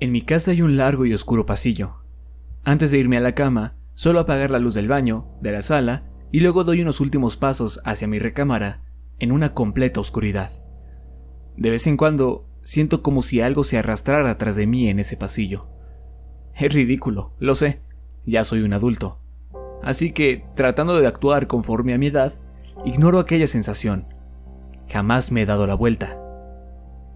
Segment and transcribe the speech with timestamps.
[0.00, 1.96] En mi casa hay un largo y oscuro pasillo.
[2.64, 6.04] Antes de irme a la cama, suelo apagar la luz del baño, de la sala,
[6.32, 8.82] y luego doy unos últimos pasos hacia mi recámara,
[9.18, 10.50] en una completa oscuridad.
[11.58, 15.18] De vez en cuando, siento como si algo se arrastrara tras de mí en ese
[15.18, 15.68] pasillo.
[16.54, 17.82] Es ridículo, lo sé,
[18.24, 19.20] ya soy un adulto.
[19.82, 22.32] Así que, tratando de actuar conforme a mi edad,
[22.86, 24.06] ignoro aquella sensación.
[24.88, 26.18] Jamás me he dado la vuelta.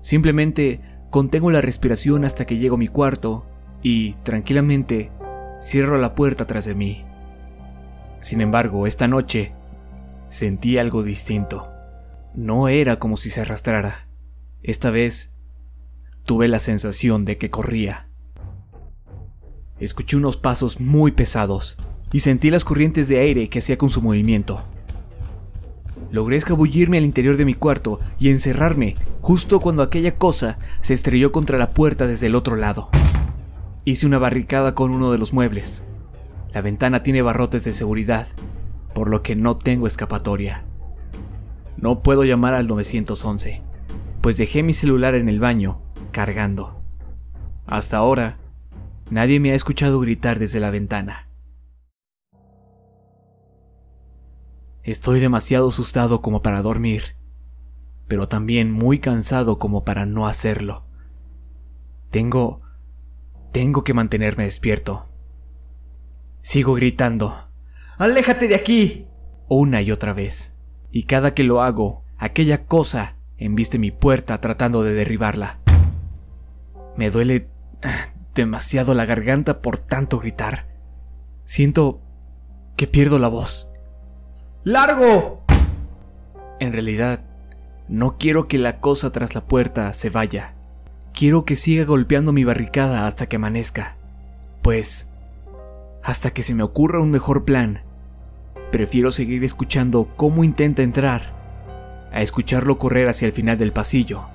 [0.03, 0.82] Simplemente
[1.15, 3.46] Contengo la respiración hasta que llego a mi cuarto
[3.85, 5.13] y, tranquilamente,
[5.61, 7.04] cierro la puerta tras de mí.
[8.21, 9.53] Sin embargo, esta noche
[10.29, 11.71] sentí algo distinto.
[12.35, 14.09] No era como si se arrastrara.
[14.61, 15.37] Esta vez
[16.25, 18.09] tuve la sensación de que corría.
[19.79, 21.76] Escuché unos pasos muy pesados
[22.11, 24.65] y sentí las corrientes de aire que hacía con su movimiento.
[26.14, 31.32] Logré escabullirme al interior de mi cuarto y encerrarme justo cuando aquella cosa se estrelló
[31.32, 32.89] contra la puerta desde el otro lado.
[33.84, 35.87] Hice una barricada con uno de los muebles.
[36.53, 38.29] La ventana tiene barrotes de seguridad,
[38.95, 40.65] por lo que no tengo escapatoria.
[41.79, 43.62] No puedo llamar al 911,
[44.20, 46.81] pues dejé mi celular en el baño, cargando.
[47.67, 48.39] Hasta ahora,
[49.11, 51.27] nadie me ha escuchado gritar desde la ventana.
[54.85, 57.17] Estoy demasiado asustado como para dormir,
[58.07, 60.85] pero también muy cansado como para no hacerlo.
[62.11, 62.61] Tengo...
[63.51, 65.09] tengo que mantenerme despierto.
[66.43, 67.49] Sigo gritando.
[67.97, 69.09] ¡Aléjate de aquí!
[69.49, 70.55] Una y otra vez.
[70.91, 75.61] Y cada que lo hago, aquella cosa embiste mi puerta tratando de derribarla.
[76.95, 77.48] Me duele
[78.35, 80.69] demasiado la garganta por tanto gritar.
[81.45, 82.03] Siento
[82.77, 83.71] que pierdo la voz.
[84.65, 85.43] ¡Largo!
[86.59, 87.20] En realidad,
[87.87, 90.55] no quiero que la cosa tras la puerta se vaya.
[91.12, 93.98] Quiero que siga golpeando mi barricada hasta que amanezca.
[94.62, 95.11] Pues,
[96.03, 97.83] hasta que se me ocurra un mejor plan.
[98.73, 101.35] Prefiero seguir escuchando cómo intenta entrar,
[102.11, 104.29] a escucharlo correr hacia el final del pasillo,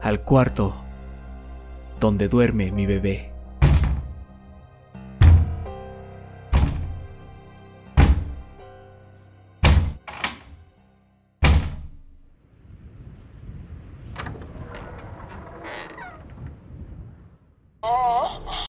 [0.00, 0.84] al cuarto,
[1.98, 3.35] donde duerme mi bebé.